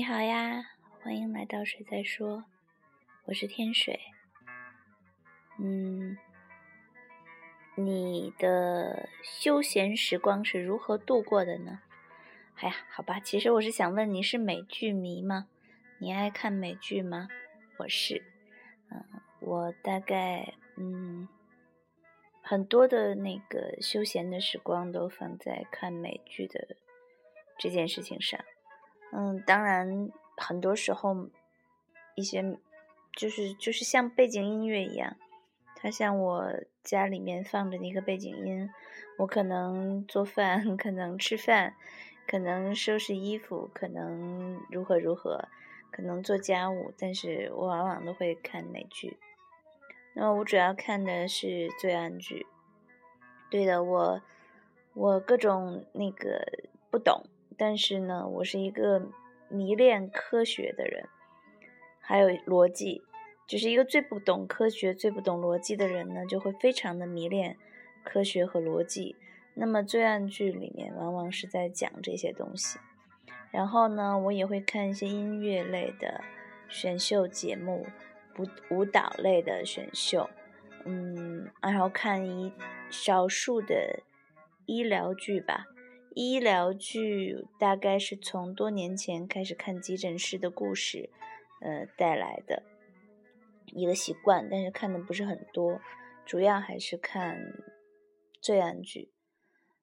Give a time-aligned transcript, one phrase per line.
[0.00, 0.64] 你好呀，
[1.02, 2.44] 欢迎来到水在说，
[3.26, 4.00] 我是天水。
[5.58, 6.16] 嗯，
[7.74, 11.82] 你的休闲时光是如何度过的呢？
[12.56, 15.48] 哎呀，好吧，其实我是想问你是美剧迷吗？
[15.98, 17.28] 你爱看美剧吗？
[17.76, 18.24] 我是，
[18.90, 19.04] 嗯，
[19.40, 21.28] 我大概嗯
[22.40, 26.78] 很多的那个休闲的时光都放在看美剧的
[27.58, 28.42] 这件事情上。
[29.12, 31.28] 嗯，当然，很多时候，
[32.14, 32.58] 一些
[33.12, 35.16] 就是就是像背景音乐一样，
[35.76, 36.52] 它像我
[36.84, 38.70] 家里面放着的一个背景音，
[39.18, 41.74] 我可能做饭， 可能吃饭，
[42.26, 45.48] 可能收拾衣服，可能如何如何，
[45.90, 49.18] 可能做家务，但是我往往都会看美剧。
[50.14, 52.46] 那么我主要看的是罪案剧。
[53.50, 54.22] 对的，我
[54.94, 56.46] 我各种那个
[56.90, 57.24] 不懂。
[57.60, 59.06] 但是呢，我是一个
[59.50, 61.06] 迷恋科学的人，
[62.00, 63.02] 还有逻辑，
[63.46, 67.58] 就是一个最不懂科学、最不懂逻辑的人呢，就会非常的迷恋
[68.02, 69.14] 科学和逻辑。
[69.52, 72.78] 那么罪案剧里面往往是在讲这些东西。
[73.50, 76.24] 然后呢，我也会看一些音乐类的
[76.70, 77.86] 选秀节目，
[78.38, 80.30] 舞舞蹈类的选秀，
[80.86, 82.50] 嗯，然后看一
[82.88, 84.00] 少数的
[84.64, 85.66] 医疗剧吧。
[86.12, 91.08] 医疗剧大概是从多年前开始看急诊室的故事，
[91.60, 92.64] 呃带来的
[93.66, 95.80] 一个习惯，但是看的不是很多，
[96.26, 97.54] 主要还是看
[98.40, 99.12] 罪案剧。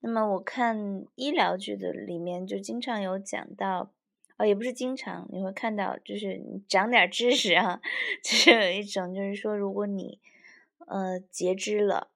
[0.00, 3.92] 那么我看医疗剧的里面就经常有讲到，
[4.36, 7.80] 哦也不是经常，你会看到就是你长点知识啊，
[8.24, 10.18] 就是有一种就是说，如果你
[10.86, 12.10] 呃截肢了，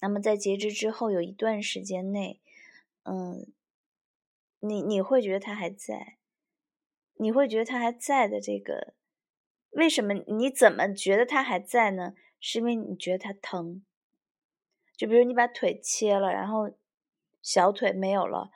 [0.00, 2.38] 那么在截肢之后有一段时间内。
[3.04, 3.52] 嗯，
[4.60, 6.18] 你你会觉得他还在，
[7.14, 8.94] 你会觉得他还在的这个，
[9.70, 10.14] 为什么？
[10.14, 12.14] 你怎么觉得他还在呢？
[12.38, 13.84] 是因为你觉得他疼。
[14.96, 16.70] 就比如你把腿切了，然后
[17.40, 18.50] 小腿没有了，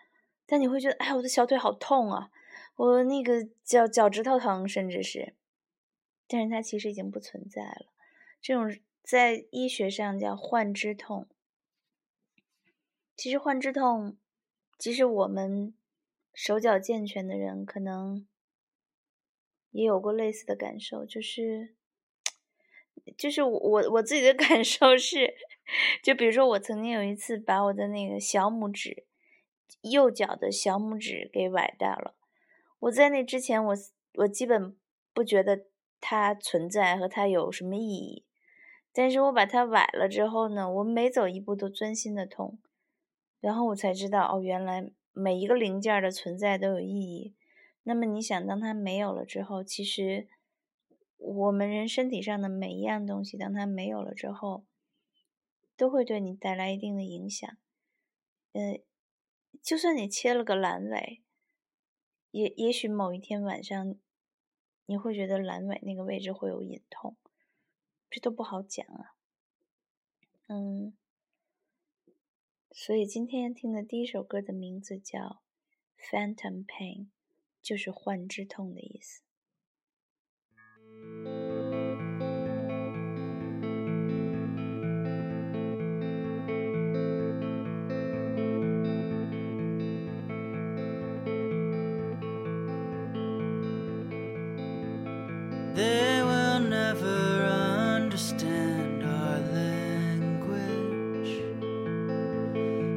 [0.46, 2.30] 但你会觉得，哎，我的小腿好痛啊，
[2.76, 5.34] 我那个脚脚趾头疼，甚至是，
[6.28, 7.86] 但是它其实已经不存在了。
[8.40, 11.26] 这种在医学上叫患肢痛。
[13.16, 14.16] 其实患肢痛。
[14.78, 15.74] 即使我们
[16.34, 18.26] 手脚健全的人，可能
[19.70, 21.74] 也有过类似的感受，就是，
[23.16, 25.34] 就是我我自己的 感受是，
[26.02, 29.06] 就比如说我曾经有一次把我的那个小拇指，
[29.80, 32.14] 右脚的小拇指给崴掉了。
[32.80, 33.74] 我在那之前，我
[34.16, 34.76] 我基本
[35.14, 35.66] 不觉得
[36.00, 38.26] 它存在和它有什么意义，
[38.92, 42.58] 但是我把它崴了之后呢，我每走一步都钻心的痛。
[43.46, 47.36] 然后我才知道，哦，原来每一个零件的存在都有意义。
[47.84, 50.26] 那么你想，当它没有了之后，其实
[51.16, 54.64] 我们人身体上的每一样东西，当它没有了之后，
[55.76, 57.48] 都会对你带来一定的影响。
[58.50, 58.80] 呃，
[59.62, 61.22] 就算你切了个阑尾，
[62.32, 63.94] 也也许某一天晚上，
[64.86, 67.16] 你会觉得阑尾那个位置会有隐痛，
[68.10, 69.14] 这都不好讲啊。
[70.48, 70.96] 嗯。
[72.78, 75.18] 所以今天听的第一首歌的名字叫
[75.98, 76.98] 《Phantom Pain》，
[77.62, 79.22] 就是幻之痛的意思。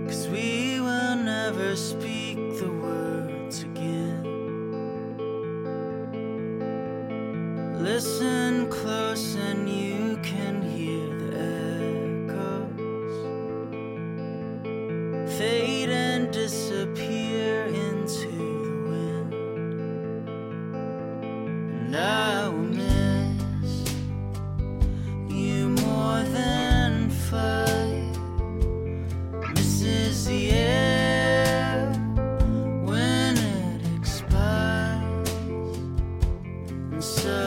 [0.09, 2.28] Cause we will never speak.
[37.01, 37.38] so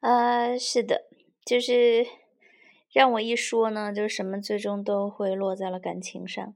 [0.00, 1.06] 啊，是的，
[1.44, 2.06] 就是
[2.90, 6.54] 让我一说呢，就是什么最终都会落在了感情上。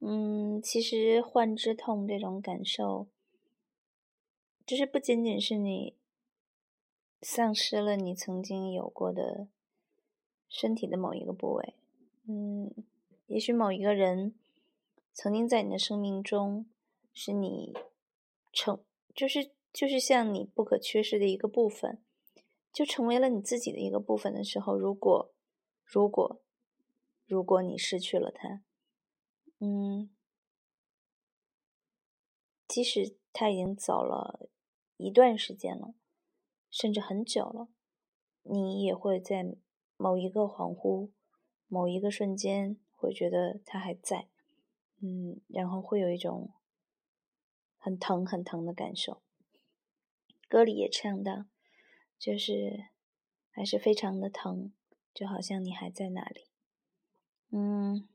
[0.00, 3.06] 嗯，其实患之痛这种感受，
[4.64, 5.94] 就是不仅仅是你
[7.20, 9.48] 丧失了你曾经有过的
[10.48, 11.74] 身体的某一个部位，
[12.26, 12.72] 嗯，
[13.26, 14.34] 也许某一个人
[15.12, 16.64] 曾经在你的生命中
[17.12, 17.74] 是你
[18.54, 18.80] 成，
[19.14, 21.98] 就是就是像你不可缺失的一个部分，
[22.72, 25.32] 就成为了你自己的一个部分的时候，如果
[25.84, 26.40] 如果
[27.26, 28.62] 如果你失去了他。
[29.58, 30.08] 嗯，
[32.66, 34.48] 即使他已经走了
[34.96, 35.94] 一段时间了，
[36.70, 37.68] 甚至很久了，
[38.42, 39.54] 你也会在
[39.98, 41.10] 某一个恍惚、
[41.68, 44.28] 某一个瞬间，会觉得他还在，
[45.02, 46.54] 嗯，然后会有一种
[47.76, 49.20] 很疼、很疼的感受。
[50.48, 51.44] 歌里也唱到，
[52.20, 52.84] 就是
[53.50, 54.70] 还是非常的疼，
[55.12, 56.46] 就好像你还在那里，
[57.50, 58.06] 嗯。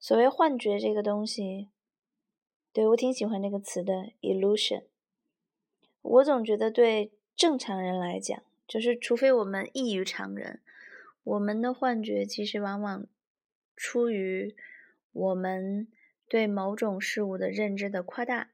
[0.00, 1.70] 所谓幻觉这个东西，
[2.74, 4.84] 对我挺喜欢这个词的 illusion。
[6.02, 10.60] 我总觉得对正常人来讲，就是除非我们异于常人，
[11.22, 13.06] 我们的幻觉其实往往
[13.74, 14.54] 出于
[15.12, 15.88] 我们
[16.28, 18.50] 对某种事物的认知的夸大，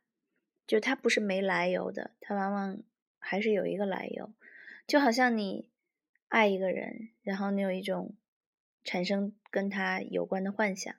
[0.68, 2.80] 就它不是没来由的，它往往
[3.18, 4.32] 还是有一个来由。
[4.90, 5.68] 就好像你
[6.26, 8.16] 爱一个人，然后你有一种
[8.82, 10.92] 产生跟他有关的幻想。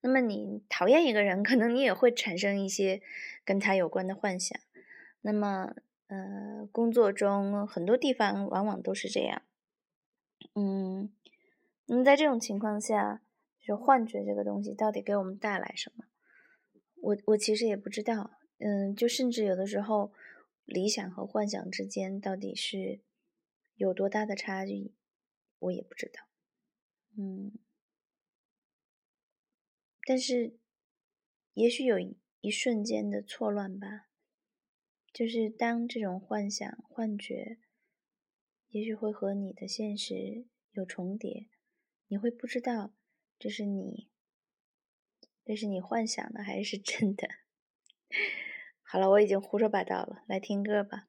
[0.00, 3.02] 那么你讨厌一个人，可能你也会产生一些
[3.44, 4.56] 跟他有关的幻想。
[5.22, 5.74] 那么，
[6.06, 9.42] 呃，工作中很多地方往往都是这样。
[10.54, 11.10] 嗯，
[11.86, 13.22] 那么在这种情况下，
[13.60, 16.04] 就幻觉这个东西到底给我们带来什么？
[17.02, 18.38] 我我其实也不知道。
[18.58, 20.12] 嗯，就甚至有的时候，
[20.64, 23.00] 理想和幻想之间到底是
[23.76, 24.94] 有多大的差距，
[25.58, 26.26] 我也不知道。
[27.16, 27.52] 嗯。
[30.04, 30.58] 但是，
[31.54, 31.98] 也许有
[32.40, 34.08] 一瞬间的错乱吧，
[35.12, 37.58] 就是当这种幻想、幻觉，
[38.68, 41.48] 也许会和你的现实有重叠，
[42.06, 42.94] 你会不知道
[43.38, 44.08] 这是你，
[45.44, 47.28] 这是你幻想的还是真的。
[48.82, 51.08] 好了，我已经胡说八道了，来听歌吧。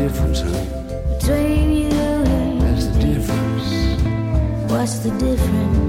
[0.00, 0.64] difference, huh?
[1.18, 3.68] between you and That's the difference.
[4.70, 5.79] what's the difference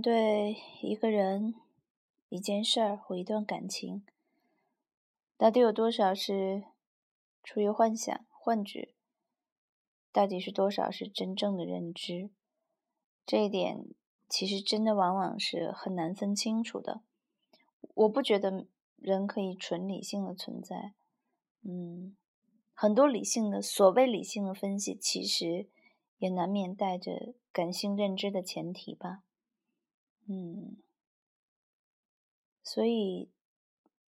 [0.00, 1.54] 对一个人、
[2.28, 4.04] 一件事儿或一段感情，
[5.36, 6.64] 到底有多少是
[7.42, 8.94] 出于幻想、幻觉？
[10.12, 12.30] 到底是多少是真正的认知？
[13.24, 13.86] 这一点
[14.28, 17.02] 其实真的往往是很难分清楚的。
[17.94, 18.66] 我不觉得
[18.96, 20.94] 人可以纯理性的存在。
[21.62, 22.16] 嗯，
[22.74, 25.68] 很多理性的所谓理性的分析，其实
[26.18, 29.22] 也难免带着感性认知的前提吧。
[30.32, 30.76] 嗯，
[32.62, 33.32] 所以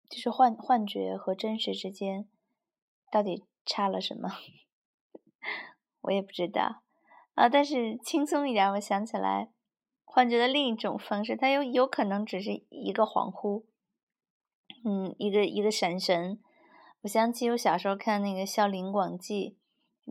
[0.09, 2.27] 就是幻幻觉和真实之间
[3.11, 4.31] 到底差了什么？
[6.01, 6.81] 我也不知道
[7.35, 7.47] 啊。
[7.47, 9.51] 但是轻松一点，我想起来，
[10.03, 13.65] 幻觉的另一种方式，它有有可能只是一个恍惚，
[14.83, 16.41] 嗯，一个一个闪神。
[17.01, 19.59] 我想起我小时候看那个《笑林广记》，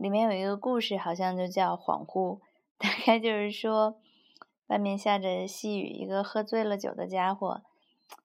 [0.01, 2.39] 里面有一个故事，好像就叫恍惚，
[2.77, 3.99] 大概就是说，
[4.67, 7.61] 外面下着细雨，一个喝醉了酒的家伙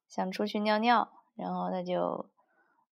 [0.09, 2.29] 想出去尿尿，然后他就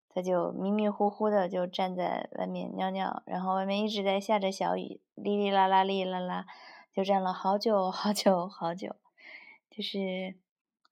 [0.09, 6.45] 他就迷迷糊糊的就站在外面尿尿，然后外面一直在下着小雨，哩哩啦啦，哩啦啦，
[6.93, 8.95] 就站了好久好久好久，
[9.69, 10.35] 就是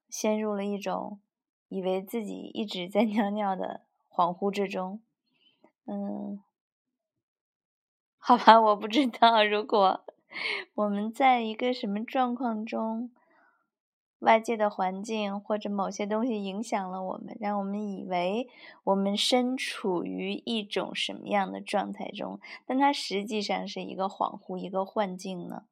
[0.08, 1.20] 陷入了一种
[1.68, 3.82] 以为自己一直在尿尿的。
[4.16, 5.02] 恍惚之中，
[5.86, 6.40] 嗯，
[8.16, 10.04] 好吧，我不知道，如果
[10.74, 13.10] 我们在一个什么状况中，
[14.18, 18.48] 外界的环境或者某些东西影响了我们，让我们以为
[18.84, 25.64] 我们身处于一种什么样的状态中，但它实际上是一个恍惚、一个幻境呢？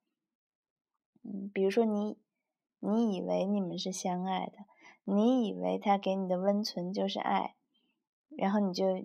[1.22, 2.18] 嗯，比如说你，
[2.80, 4.64] 你以为你们是相爱的，
[5.04, 7.54] 你以为他给你的温存就是爱。
[8.36, 9.04] 然后你就，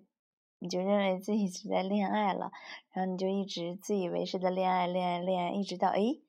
[0.60, 2.52] 你就认为自己是在恋爱了，
[2.92, 6.24] 然后你就一直自以为是的恋爱，恋爱，恋爱，一直到诶，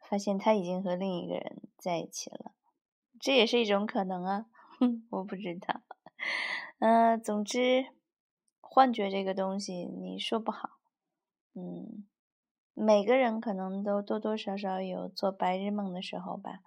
[0.00, 2.52] 发现他已经和另一个人在一起了，
[3.20, 4.46] 这也是一种可能啊，
[5.10, 5.82] 我不知道，
[6.78, 7.86] 嗯，总之，
[8.60, 10.78] 幻觉这个东西你说不好，
[11.54, 12.06] 嗯，
[12.72, 16.60] 每个人可能都多多少少有做白日梦的时候吧，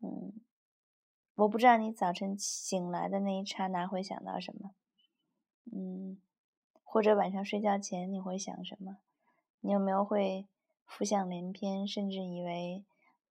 [0.00, 0.32] 嗯，
[1.34, 4.74] 我不知道你早晨醒来的那一刹那会想到什么。
[5.72, 6.20] 嗯，
[6.82, 8.98] 或者晚上睡觉前你会想什么？
[9.60, 10.46] 你有没有会
[10.84, 12.84] 浮想联翩，甚至以为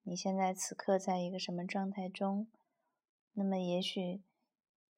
[0.04, 2.48] 你现在此刻在一个什么状态中？
[3.34, 4.22] 那么也许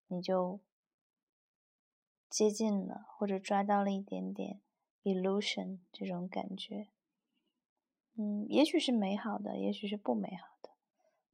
[0.07, 0.59] 你就
[2.29, 4.61] 接近了，或者抓到了一点点
[5.03, 6.87] illusion 这种感觉。
[8.15, 10.69] 嗯，也许是美好的，也许是不美好的。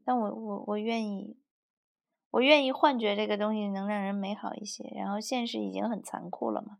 [0.04, 1.41] 但我我我愿意。
[2.32, 6.80] 我愿意幻觉这个东西能让人美好一些，然后现实已经很残酷了嘛，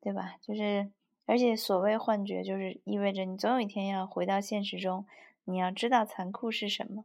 [0.00, 0.36] 对吧？
[0.40, 0.92] 就是，
[1.24, 5.04] 而且所谓幻觉，就是意味着你总有一天要回到现实中，
[5.42, 7.04] 你要知道残酷是什么。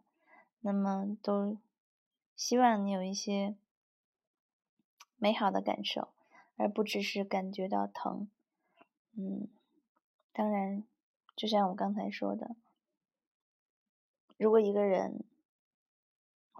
[0.60, 1.58] 那么，都
[2.36, 3.56] 希望你有一些
[5.18, 6.10] 美好的感受，
[6.58, 8.30] 而不只是感觉到疼。
[9.18, 9.48] 嗯，
[10.32, 10.84] 当然，
[11.36, 12.56] 就像我刚才说的，
[14.38, 15.24] 如果一个人。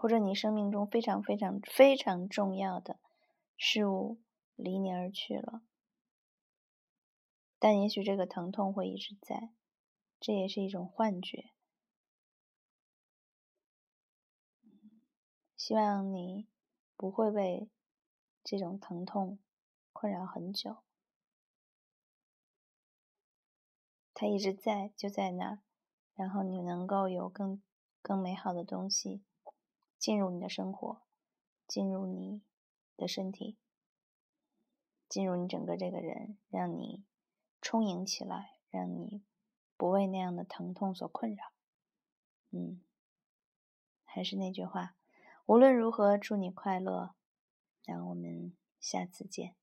[0.02, 2.98] 或者你生命中非常非常非常重要的
[3.56, 4.18] 事物
[4.56, 5.62] 离你而去了，
[7.60, 9.52] 但也许这个疼痛会一直在，
[10.18, 11.52] 这也是一种幻觉。
[15.56, 16.48] 希望你
[16.96, 17.70] 不会被
[18.42, 19.38] 这种疼痛
[19.92, 20.78] 困扰很久，
[24.12, 25.60] 它一直在，就在那儿，
[26.16, 27.62] 然后你能够有更
[28.02, 29.22] 更美好的东西。
[30.02, 31.00] 进入你的生活，
[31.68, 32.42] 进入你
[32.96, 33.56] 的身体，
[35.08, 37.04] 进入你整个这个人，让你
[37.60, 39.22] 充盈起来，让你
[39.76, 41.52] 不为那样的疼痛所困扰。
[42.50, 42.82] 嗯，
[44.04, 44.96] 还是那句话，
[45.46, 47.14] 无论如何，祝你快乐。
[47.84, 49.54] 让我们下次见。